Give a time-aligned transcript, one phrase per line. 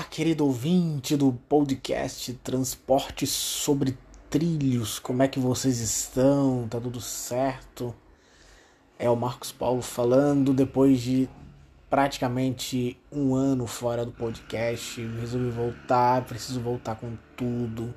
[0.00, 3.98] Olá, querido ouvinte do podcast Transporte sobre
[4.30, 4.98] Trilhos.
[4.98, 6.66] Como é que vocês estão?
[6.70, 7.94] Tá tudo certo?
[8.98, 11.28] É o Marcos Paulo falando depois de
[11.90, 15.04] praticamente um ano fora do podcast.
[15.20, 17.94] Resolvi voltar, preciso voltar com tudo.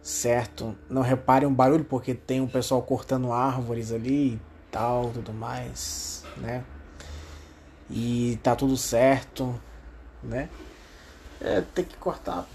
[0.00, 0.74] Certo?
[0.88, 4.40] Não reparem o barulho porque tem um pessoal cortando árvores ali e
[4.70, 6.64] tal, tudo mais, né?
[7.90, 9.60] E tá tudo certo
[10.24, 10.48] né?
[11.44, 12.48] É, tem que cortar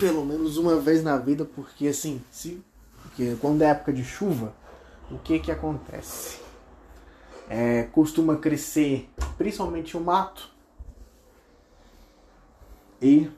[0.00, 2.64] pelo menos uma vez na vida, porque assim, se,
[3.02, 4.54] porque quando é época de chuva,
[5.10, 6.38] o que que acontece?
[7.48, 10.48] É, costuma crescer principalmente o mato
[13.02, 13.28] e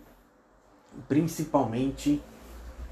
[1.09, 2.23] principalmente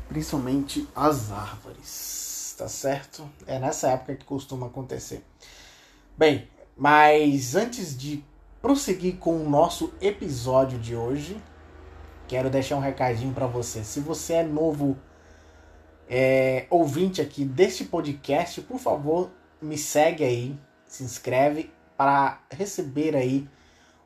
[0.08, 3.28] principalmente as árvores, tá certo?
[3.46, 5.24] É nessa época que costuma acontecer.
[6.16, 8.24] Bem, mas antes de
[8.60, 11.40] prosseguir com o nosso episódio de hoje,
[12.30, 13.82] quero deixar um recadinho para você.
[13.82, 14.96] Se você é novo
[16.08, 20.56] é, ouvinte aqui deste podcast, por favor, me segue aí,
[20.86, 23.48] se inscreve para receber aí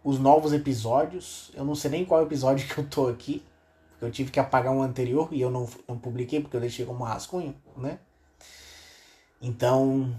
[0.03, 1.53] os novos episódios.
[1.55, 3.45] Eu não sei nem qual episódio que eu tô aqui,
[3.91, 6.87] porque eu tive que apagar um anterior e eu não, não publiquei porque eu deixei
[6.87, 7.99] como rascunho, né?
[9.39, 10.19] Então,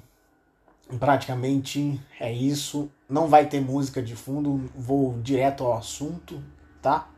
[0.99, 2.87] praticamente é isso.
[3.09, 6.43] Não vai ter música de fundo, vou direto ao assunto,
[6.83, 7.09] tá?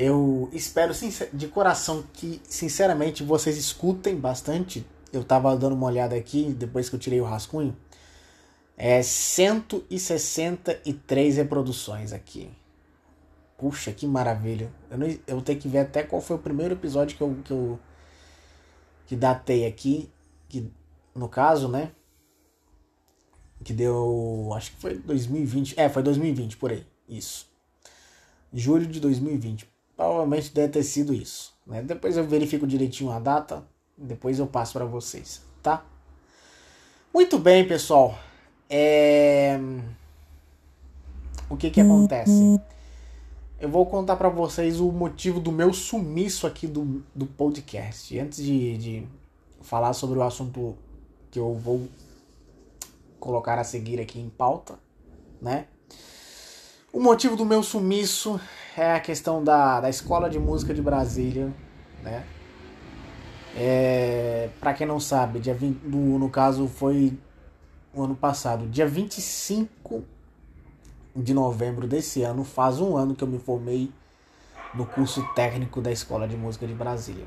[0.00, 0.94] Eu espero
[1.32, 4.86] de coração que, sinceramente, vocês escutem bastante.
[5.12, 7.76] Eu tava dando uma olhada aqui, depois que eu tirei o rascunho.
[8.76, 12.48] É 163 reproduções aqui.
[13.56, 14.72] Puxa, que maravilha.
[14.88, 17.50] Eu, não, eu tenho que ver até qual foi o primeiro episódio que eu, que
[17.50, 17.76] eu
[19.04, 20.08] que datei aqui.
[20.48, 20.70] Que,
[21.12, 21.90] no caso, né?
[23.64, 27.50] que deu, acho que foi 2020, é, foi 2020 por aí, isso.
[28.52, 29.76] Julho de 2020.
[29.98, 31.82] Provavelmente deve ter sido isso, né?
[31.82, 33.66] Depois eu verifico direitinho a data,
[33.96, 35.84] depois eu passo para vocês, tá?
[37.12, 38.16] Muito bem, pessoal.
[38.70, 39.58] É...
[41.50, 42.60] O que que acontece?
[43.58, 48.16] Eu vou contar para vocês o motivo do meu sumiço aqui do, do podcast.
[48.20, 49.08] Antes de, de
[49.62, 50.78] falar sobre o assunto
[51.28, 51.88] que eu vou
[53.18, 54.78] colocar a seguir aqui em pauta,
[55.42, 55.66] né?
[56.92, 58.40] O motivo do meu sumiço
[58.80, 61.52] é a questão da, da Escola de Música de Brasília,
[62.02, 62.24] né?
[63.56, 67.18] É, para quem não sabe, dia 20, no, no caso foi
[67.92, 70.04] o ano passado, dia 25
[71.16, 73.90] de novembro desse ano, faz um ano que eu me formei
[74.74, 77.26] no curso técnico da Escola de Música de Brasília.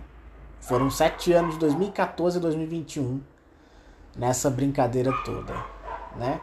[0.62, 3.20] Foram sete anos de 2014 a 2021
[4.16, 5.82] nessa brincadeira toda
[6.16, 6.42] né?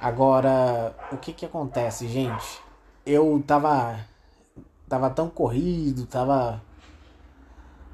[0.00, 2.62] Agora, o que que acontece, gente?
[3.04, 4.04] Eu tava
[4.88, 6.62] tava tão corrido, tava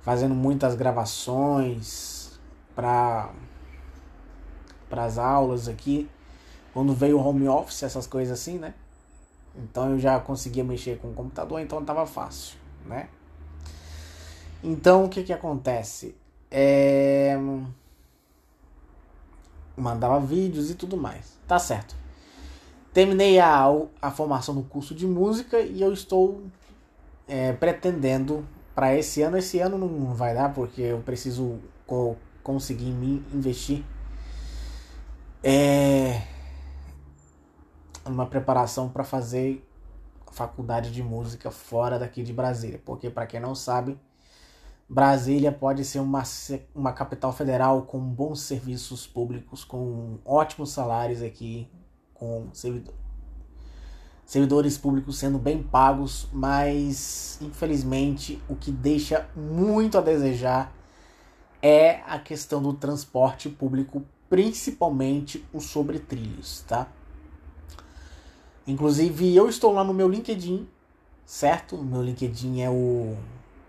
[0.01, 2.39] fazendo muitas gravações
[2.75, 3.31] para
[4.89, 6.09] para as aulas aqui.
[6.73, 8.75] Quando veio o home office, essas coisas assim, né?
[9.55, 13.09] Então eu já conseguia mexer com o computador, então tava fácil, né?
[14.63, 16.15] Então o que que acontece?
[16.51, 17.37] É
[19.77, 21.39] mandava vídeos e tudo mais.
[21.47, 21.95] Tá certo.
[22.97, 23.67] Terminei a,
[24.01, 26.45] a formação no curso de música e eu estou
[27.29, 28.43] é, pretendendo
[28.75, 29.37] para esse ano.
[29.37, 33.85] Esse ano não vai dar porque eu preciso co conseguir me investir
[35.45, 36.23] é,
[38.07, 39.63] uma preparação para fazer
[40.33, 42.81] faculdade de música fora daqui de Brasília.
[42.83, 44.01] Porque, para quem não sabe,
[44.89, 46.23] Brasília pode ser uma,
[46.75, 51.69] uma capital federal com bons serviços públicos, com ótimos salários aqui,
[52.19, 52.95] com servidor,
[54.25, 60.73] servidores públicos sendo bem pagos, mas infelizmente o que deixa muito a desejar
[61.63, 66.89] é a questão do transporte público, principalmente o sobre trilhos, tá?
[68.67, 70.69] Inclusive eu estou lá no meu LinkedIn,
[71.25, 71.77] certo?
[71.79, 73.17] Meu LinkedIn é o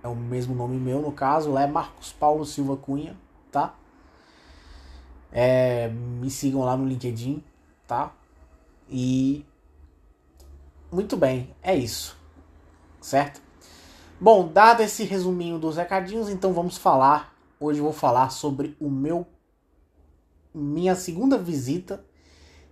[0.04, 3.16] é o mesmo nome meu no caso, lá é Marcos Paulo Silva Cunha,
[3.52, 3.76] tá?
[5.32, 7.44] É, me sigam lá no LinkedIn,
[7.86, 8.14] tá?
[8.90, 9.46] E
[10.92, 12.16] muito bem, é isso,
[13.02, 13.42] certo?
[14.20, 17.36] Bom, dado esse resuminho dos recadinhos, então vamos falar.
[17.60, 19.28] Hoje vou falar sobre o meu
[20.54, 22.04] minha segunda visita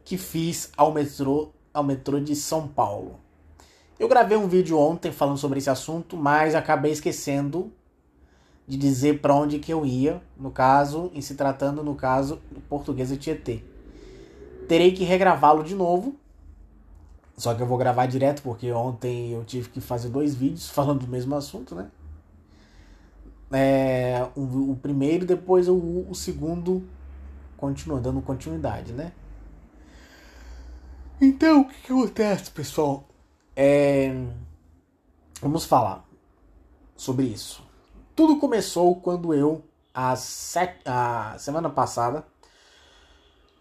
[0.04, 3.20] que fiz ao metrô ao metrô de São Paulo.
[4.00, 7.72] Eu gravei um vídeo ontem falando sobre esse assunto, mas acabei esquecendo
[8.66, 12.62] de dizer para onde que eu ia, no caso, em se tratando no caso do
[12.62, 13.75] português de Tietê.
[14.68, 16.16] Terei que regravá-lo de novo,
[17.38, 21.02] Só que eu vou gravar direto porque ontem eu tive que fazer dois vídeos falando
[21.02, 21.90] do mesmo assunto, né?
[23.52, 25.76] É, o, o primeiro, depois o,
[26.10, 26.88] o segundo
[27.58, 29.12] continua dando continuidade, né?
[31.22, 33.08] Então, o que, acontece, pessoal?
[33.56, 34.14] É,
[35.42, 36.06] vamos falar
[36.96, 37.64] sobre isso.
[38.16, 39.64] Tudo começou quando eu,
[39.94, 42.26] a, set, a semana passada,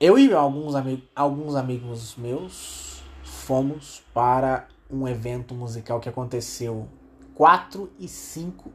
[0.00, 6.88] eu e alguns, amig alguns amigos meus fomos para um evento musical que aconteceu
[7.34, 8.70] 4 e 5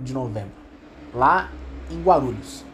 [0.00, 0.54] de novembro,
[1.14, 1.50] lá
[1.90, 2.64] em Guarulhos.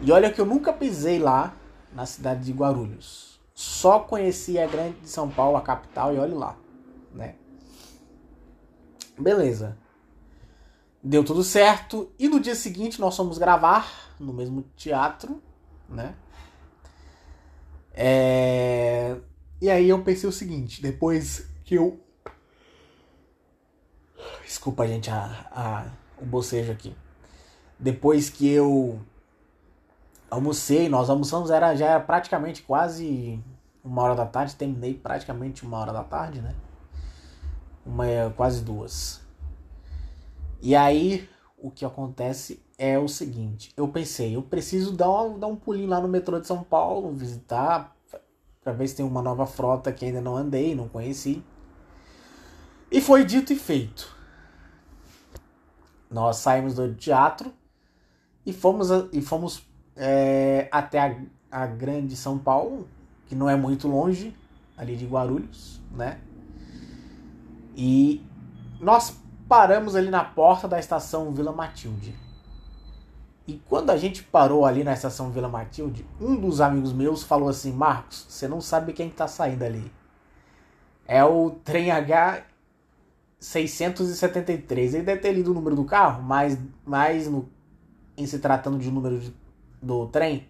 [0.00, 1.54] E olha que eu nunca pisei lá
[1.92, 3.38] na cidade de Guarulhos.
[3.54, 6.56] Só conheci a grande de São Paulo, a capital, e olhe lá,
[7.12, 7.34] né?
[9.18, 9.76] Beleza.
[11.02, 12.10] Deu tudo certo.
[12.18, 13.86] E no dia seguinte nós fomos gravar
[14.18, 15.42] no mesmo teatro,
[15.88, 16.14] né?
[18.02, 19.14] É...
[19.60, 22.00] E aí eu pensei o seguinte, depois que eu.
[24.42, 25.86] Desculpa, gente, a, a,
[26.18, 26.96] o bocejo aqui.
[27.78, 28.98] Depois que eu
[30.30, 33.38] almocei, nós almoçamos, era, já era praticamente quase
[33.84, 36.54] uma hora da tarde, terminei praticamente uma hora da tarde, né?
[37.84, 38.04] Uma,
[38.34, 39.20] quase duas.
[40.62, 41.28] E aí,
[41.62, 45.88] o que acontece é o seguinte: eu pensei, eu preciso dar, uma, dar um pulinho
[45.88, 47.96] lá no metrô de São Paulo, visitar,
[48.62, 51.42] para ver se tem uma nova frota que ainda não andei, não conheci.
[52.90, 54.14] E foi dito e feito.
[56.10, 57.52] Nós saímos do teatro
[58.44, 59.62] e fomos, e fomos
[59.94, 62.88] é, até a, a grande São Paulo,
[63.26, 64.36] que não é muito longe,
[64.76, 66.20] ali de Guarulhos, né?
[67.76, 68.24] E
[68.80, 69.16] nós
[69.50, 72.14] paramos ali na porta da estação Vila Matilde.
[73.48, 77.48] E quando a gente parou ali na estação Vila Matilde, um dos amigos meus falou
[77.48, 79.90] assim: Marcos, você não sabe quem está saindo ali.
[81.04, 82.44] É o trem H
[83.40, 84.94] 673.
[84.94, 86.56] Ele deve ter lido o número do carro, mas,
[86.86, 87.50] mas no,
[88.16, 89.34] em se tratando de número de,
[89.82, 90.46] do trem,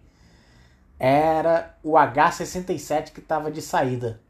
[0.99, 4.21] era o H67 que estava de saída.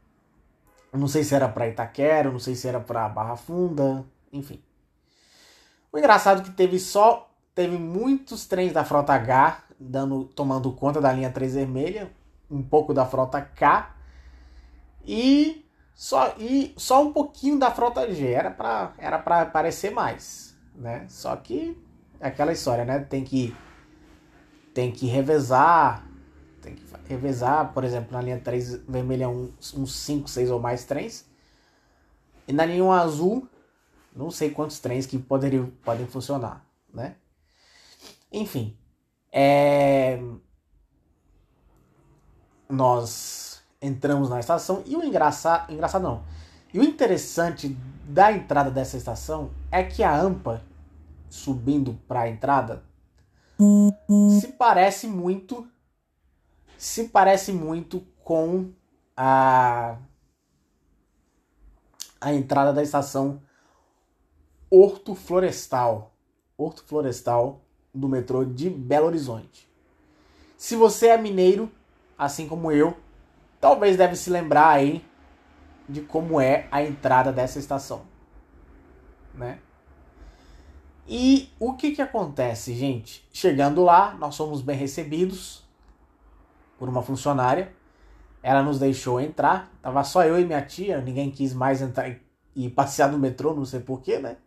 [0.90, 4.02] Não sei se era para Itaquera, não sei se era para Barra Funda,
[4.32, 4.62] enfim.
[5.92, 11.00] O engraçado é que teve só teve muitos trens da frota H dando tomando conta
[11.00, 12.10] da linha 3 vermelha,
[12.50, 13.94] um pouco da frota K
[15.04, 20.56] e só e só um pouquinho da frota G era para era para aparecer mais,
[20.74, 21.04] né?
[21.08, 21.76] Só que
[22.20, 23.00] é aquela história, né?
[23.00, 23.54] Tem que
[24.72, 26.06] tem que revezar,
[26.62, 30.84] tem que revezar, por exemplo, na linha 3 vermelha uns, uns 5, 6 ou mais
[30.84, 31.30] trens.
[32.48, 33.48] E na linha 1 azul,
[34.14, 37.16] não sei quantos trens que poderiam podem funcionar, né?
[38.30, 38.76] Enfim,
[39.30, 40.20] é...
[42.68, 46.24] nós entramos na estação e o engraçado, engraçado não,
[46.72, 50.62] e o interessante da entrada dessa estação é que a AMPA
[51.28, 52.82] subindo para a entrada
[54.40, 55.68] se parece muito
[56.76, 58.72] se parece muito com
[59.16, 59.96] a
[62.20, 63.40] a entrada da estação
[64.74, 66.14] Horto Florestal.
[66.56, 67.60] Horto Florestal
[67.92, 69.68] do metrô de Belo Horizonte.
[70.56, 71.70] Se você é mineiro,
[72.16, 72.96] assim como eu,
[73.60, 75.04] talvez deve se lembrar aí
[75.86, 78.04] de como é a entrada dessa estação,
[79.34, 79.58] né?
[81.06, 83.28] E o que que acontece, gente?
[83.30, 85.62] Chegando lá, nós fomos bem recebidos
[86.78, 87.74] por uma funcionária.
[88.42, 89.70] Ela nos deixou entrar.
[89.82, 92.16] Tava só eu e minha tia, ninguém quis mais entrar
[92.56, 94.38] e passear no metrô, não sei porquê, né?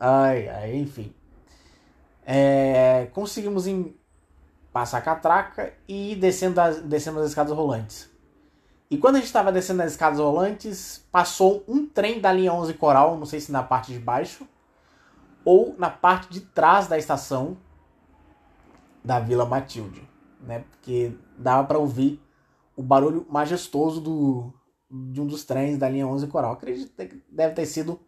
[0.00, 1.14] Ai, ai, enfim.
[2.24, 3.96] É, conseguimos em,
[4.72, 8.10] passar a catraca e descendo as, descendo as escadas rolantes.
[8.90, 12.74] E quando a gente estava descendo as escadas rolantes, passou um trem da linha 11
[12.74, 14.46] Coral, não sei se na parte de baixo
[15.44, 17.56] ou na parte de trás da estação
[19.04, 20.08] da Vila Matilde,
[20.40, 20.64] né?
[20.70, 22.22] Porque dava para ouvir
[22.76, 24.52] o barulho majestoso do,
[24.90, 26.52] de um dos trens da linha 11 Coral.
[26.52, 28.00] Acredito que deve ter sido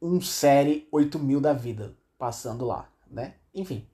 [0.00, 3.34] um série 8000 da vida passando lá, né?
[3.54, 3.86] Enfim.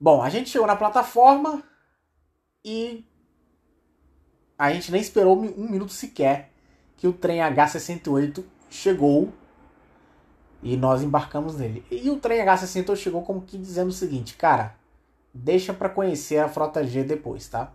[0.00, 1.62] Bom, a gente chegou na plataforma
[2.64, 3.04] e
[4.56, 6.52] a gente nem esperou um minuto sequer
[6.96, 9.32] que o trem H68 chegou
[10.62, 11.84] e nós embarcamos nele.
[11.90, 14.76] E o trem H68 chegou como que dizendo o seguinte, cara,
[15.32, 17.72] deixa para conhecer a frota G depois, tá?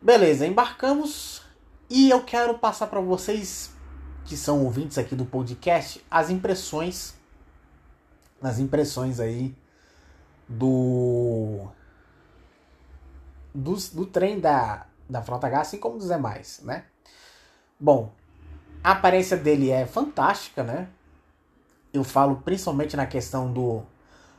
[0.00, 1.42] Beleza, embarcamos
[1.88, 3.75] e eu quero passar para vocês
[4.26, 7.14] que são ouvintes aqui do podcast as impressões,
[8.42, 9.54] as impressões aí
[10.48, 11.68] do
[13.54, 16.84] do, do trem da, da Frota H, assim como dos demais, né?
[17.80, 18.12] Bom,
[18.84, 20.88] a aparência dele é fantástica, né?
[21.92, 23.82] Eu falo principalmente na questão do,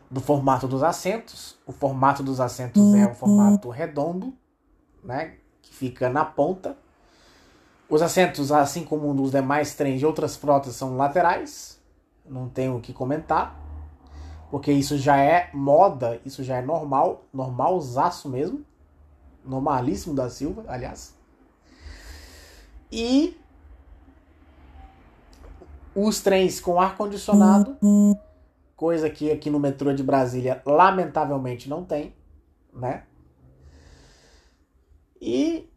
[0.09, 1.57] do formato dos assentos.
[1.65, 4.33] O formato dos assentos é um formato redondo,
[5.03, 5.37] né?
[5.61, 6.77] Que fica na ponta.
[7.89, 11.79] Os assentos, assim como nos demais trens de outras frotas, são laterais.
[12.25, 13.57] Não tenho o que comentar.
[14.51, 18.65] Porque isso já é moda, isso já é normal, normalzaço mesmo.
[19.43, 21.15] Normalíssimo da Silva, aliás.
[22.91, 23.37] E
[25.95, 27.77] os trens com ar-condicionado,
[28.75, 32.13] coisa que aqui no metrô de Brasília lamentavelmente não tem,
[32.73, 33.03] né?
[35.19, 35.69] E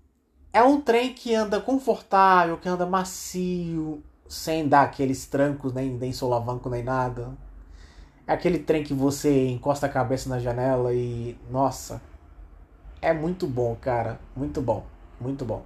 [0.53, 6.13] é um trem que anda confortável, que anda macio, sem dar aqueles trancos, nem, nem
[6.13, 7.37] solavanco, nem nada.
[8.27, 11.37] É aquele trem que você encosta a cabeça na janela e.
[11.51, 12.01] Nossa!
[13.03, 14.21] É muito bom, cara.
[14.37, 14.85] Muito bom.
[15.21, 15.65] Muito bom.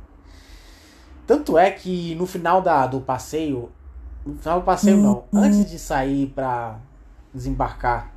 [1.26, 3.70] Tanto é que no final da, do passeio.
[4.24, 5.24] No final do passeio não.
[5.32, 5.40] Uhum.
[5.40, 6.78] Antes de sair pra
[7.32, 8.12] desembarcar.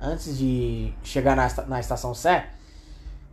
[0.00, 2.50] Antes de chegar na, na estação Sé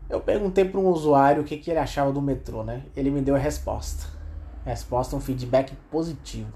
[0.09, 2.83] eu perguntei para um usuário o que, que ele achava do metrô, né?
[2.95, 4.07] Ele me deu a resposta.
[4.65, 6.51] resposta, um feedback positivo.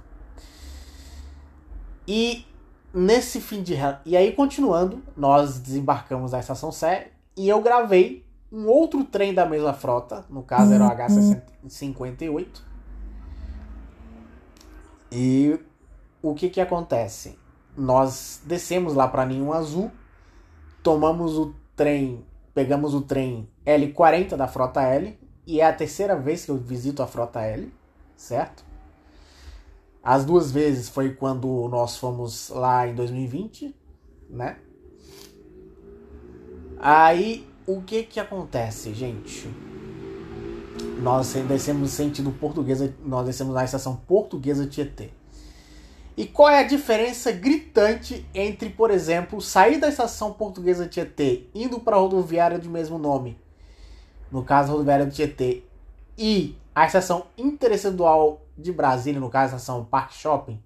[2.07, 2.45] E
[2.93, 3.75] nesse fim de.
[4.05, 9.45] E aí, continuando, nós desembarcamos na estação Sé e eu gravei um outro trem da
[9.45, 12.61] mesma frota, no caso era o H58.
[15.11, 15.59] E
[16.21, 17.37] o que que acontece?
[17.75, 19.91] Nós descemos lá para Ninho Azul,
[20.83, 26.45] tomamos o trem pegamos o trem L40 da Frota L e é a terceira vez
[26.45, 27.73] que eu visito a Frota L,
[28.15, 28.63] certo?
[30.01, 33.73] As duas vezes foi quando nós fomos lá em 2020,
[34.29, 34.57] né?
[36.77, 39.47] Aí o que que acontece, gente?
[41.01, 45.11] Nós descemos sentido portuguesa, nós descemos na estação portuguesa Tietê.
[46.15, 51.79] E qual é a diferença gritante entre, por exemplo, sair da estação portuguesa Tietê indo
[51.79, 53.39] para a rodoviária de mesmo nome,
[54.31, 55.63] no caso a rodoviária do Tietê,
[56.17, 60.61] e a estação interestadual de Brasília, no caso a estação Park Shopping,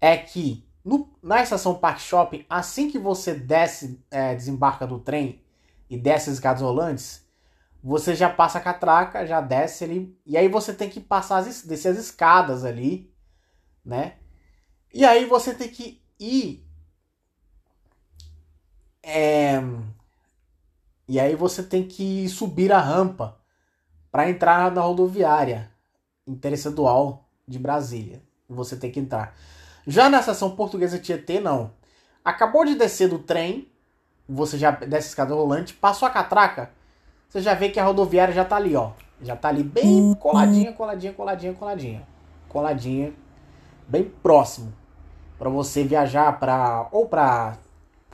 [0.00, 5.40] é que no, na estação Park Shopping, assim que você desce, é, desembarca do trem
[5.88, 7.24] e desce as escadas rolantes,
[7.82, 11.62] você já passa a catraca, já desce ali, e aí você tem que passar as,
[11.62, 13.12] descer as escadas ali,
[13.84, 14.14] né?
[14.96, 16.66] E aí você tem que ir.
[19.02, 19.62] É,
[21.06, 23.36] e aí você tem que subir a rampa
[24.10, 25.70] para entrar na rodoviária
[26.26, 28.22] interestadual de Brasília.
[28.48, 29.36] Você tem que entrar.
[29.86, 31.72] Já na estação portuguesa Tietê, não.
[32.24, 33.70] Acabou de descer do trem,
[34.26, 36.70] você já desce a escada rolante, passou a catraca,
[37.28, 38.92] você já vê que a rodoviária já tá ali, ó.
[39.20, 42.08] Já tá ali bem coladinha, coladinha, coladinha, coladinha.
[42.48, 43.12] Coladinha,
[43.86, 44.72] bem próximo
[45.38, 47.58] para você viajar para ou para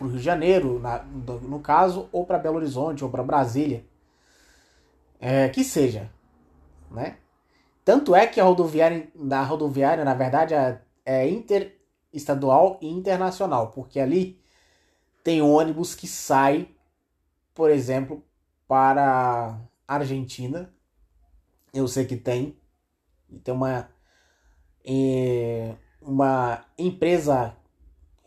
[0.00, 3.84] o Rio de Janeiro, na, no caso, ou para Belo Horizonte, ou para Brasília,
[5.20, 6.10] é, que seja,
[6.90, 7.16] né?
[7.84, 13.98] Tanto é que a rodoviária, na rodoviária, na verdade, é, é interestadual e internacional, porque
[14.00, 14.40] ali
[15.22, 16.68] tem ônibus que sai,
[17.54, 18.24] por exemplo,
[18.66, 20.72] para Argentina.
[21.72, 22.56] Eu sei que tem.
[23.44, 23.88] Tem uma.
[24.84, 27.54] É, uma empresa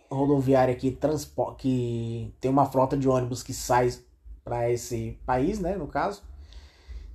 [0.09, 3.93] rodoviária que transporta, que tem uma frota de ônibus que sai
[4.43, 6.23] para esse país, né, no caso.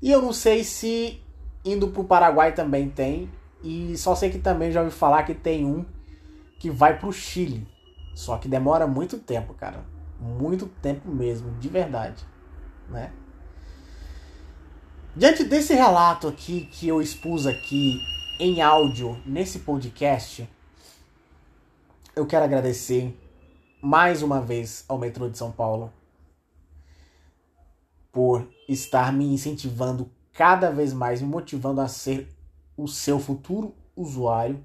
[0.03, 1.23] E eu não sei se
[1.65, 3.31] indo para o Paraguai também tem.
[3.63, 5.85] E só sei que também já ouvi falar que tem um
[6.59, 7.67] que vai para o Chile.
[8.15, 9.85] Só que demora muito tempo, cara.
[10.19, 12.25] Muito tempo mesmo, de verdade,
[12.89, 13.13] né?
[15.17, 17.99] Diante desse relato aqui que eu expus aqui
[18.41, 20.49] em áudio nesse podcast,
[22.17, 23.15] eu quero agradecer
[23.83, 25.93] mais uma vez ao metrô de São Paulo
[28.11, 32.35] por estar me incentivando cada vez mais, me motivando a ser
[32.79, 34.65] o seu futuro usuário.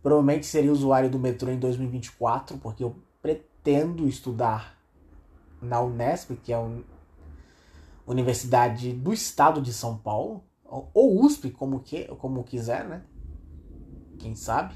[0.00, 4.78] Provavelmente seria usuário do metrô em 2024, porque eu pretendo estudar
[5.60, 6.70] na Unesp, que é a
[8.06, 13.02] Universidade do Estado de São Paulo ou USP, como, que, como quiser, né?
[14.18, 14.74] Quem sabe?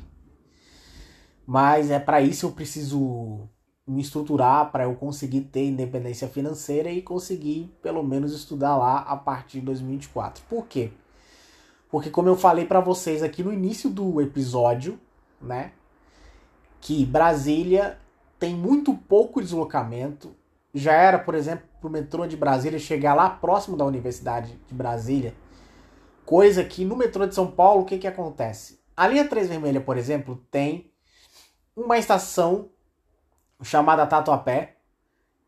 [1.46, 3.48] Mas é para isso eu preciso
[3.86, 9.16] me estruturar para eu conseguir ter independência financeira e conseguir pelo menos estudar lá a
[9.16, 10.42] partir de 2024.
[10.48, 10.90] Por quê?
[11.90, 14.98] Porque como eu falei para vocês aqui no início do episódio,
[15.40, 15.72] né,
[16.80, 17.98] que Brasília
[18.38, 20.34] tem muito pouco deslocamento.
[20.74, 25.34] Já era, por exemplo, pro metrô de Brasília chegar lá próximo da Universidade de Brasília.
[26.24, 28.80] Coisa que no metrô de São Paulo, o que que acontece?
[28.96, 30.90] A linha 3 vermelha, por exemplo, tem
[31.76, 32.70] uma estação
[33.62, 34.76] chamada Tatuapé.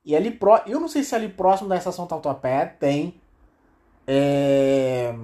[0.04, 0.61] E ali pro...
[0.66, 3.21] eu não sei se ali próximo da estação Tatuapé tem
[4.06, 5.14] é...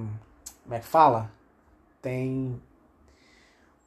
[0.62, 1.30] como é que fala?
[2.00, 2.60] Tem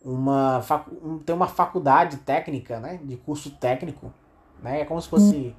[0.01, 1.19] uma facu...
[1.25, 4.13] tem uma faculdade técnica, né, de curso técnico,
[4.61, 4.81] né?
[4.81, 5.55] É como se fosse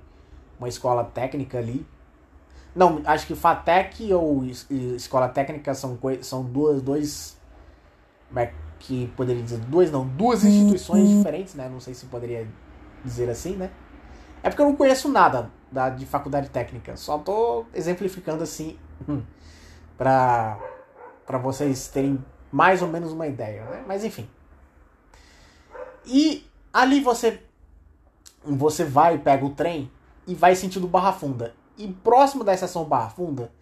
[0.58, 1.86] uma escola técnica ali.
[2.76, 7.38] Não, acho que FATEC ou escola técnica são são duas dois
[8.28, 11.70] como é que poderia dizer duas não, duas instituições diferentes, né?
[11.70, 12.46] Não sei se poderia
[13.02, 13.70] dizer assim, né?
[14.42, 18.78] É porque eu não conheço nada da, de faculdade técnica, só tô exemplificando assim
[19.08, 19.22] hum,
[19.96, 20.58] para
[21.24, 23.84] para vocês terem mais ou menos uma ideia, né?
[23.86, 24.28] Mas enfim.
[26.04, 27.42] E ali você
[28.44, 29.90] você vai, pega o trem
[30.26, 31.54] e vai sentido Barra Funda.
[31.76, 33.52] E próximo da estação Barra Funda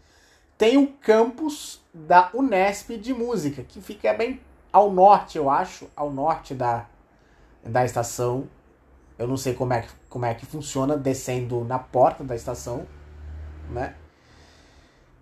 [0.56, 4.40] tem o campus da Unesp de Música, que fica bem
[4.73, 6.87] ao norte, eu acho, ao norte da,
[7.62, 8.49] da estação.
[9.18, 12.87] Eu não sei como é, que, como é que funciona descendo na porta da estação,
[13.71, 13.94] né?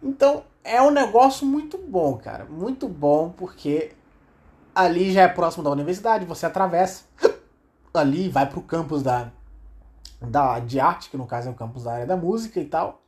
[0.03, 2.45] Então, é um negócio muito bom, cara.
[2.45, 3.93] Muito bom, porque
[4.75, 7.05] ali já é próximo da universidade, você atravessa
[7.95, 9.31] ali, vai pro campus da,
[10.29, 13.03] da, de arte, que no caso é o campus da área da música e tal.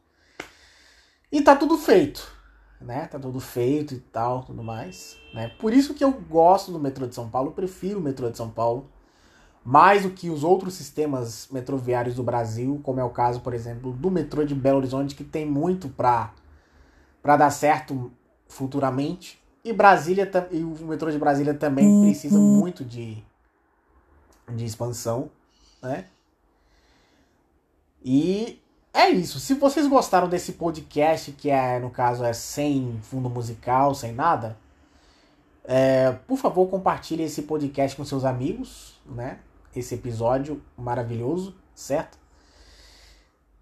[1.30, 2.30] E tá tudo feito,
[2.80, 3.06] né?
[3.06, 5.48] Tá tudo feito e tal, tudo mais, né?
[5.58, 8.50] Por isso que eu gosto do metrô de São Paulo, prefiro o metrô de São
[8.50, 8.88] Paulo
[9.64, 13.92] mais do que os outros sistemas metroviários do Brasil, como é o caso, por exemplo,
[13.92, 16.32] do metrô de Belo Horizonte, que tem muito para
[17.22, 18.12] para dar certo
[18.46, 19.42] futuramente.
[19.64, 23.24] E Brasília e o metrô de Brasília também precisa muito de,
[24.54, 25.30] de expansão,
[25.82, 26.04] né?
[28.04, 29.40] E é isso.
[29.40, 34.56] Se vocês gostaram desse podcast, que é, no caso, é sem fundo musical, sem nada,
[35.64, 39.40] é, por favor, compartilhe esse podcast com seus amigos, né?
[39.74, 42.18] Esse episódio maravilhoso, certo?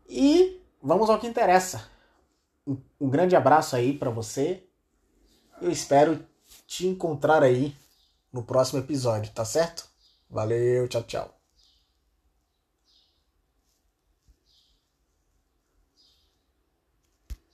[0.08, 1.88] E vamos ao que interessa.
[2.66, 4.66] Um, um grande abraço aí para você.
[5.60, 6.26] Eu espero
[6.66, 7.74] te encontrar aí
[8.32, 9.88] no próximo episódio, tá certo?
[10.28, 11.41] Valeu, tchau, tchau.